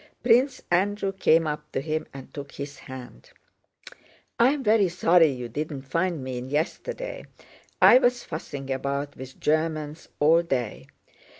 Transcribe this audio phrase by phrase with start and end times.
[0.23, 3.29] Prince Andrew came up to him and took his hand.
[4.39, 7.25] "I am very sorry you did not find me in yesterday.
[7.79, 10.87] I was fussing about with Germans all day.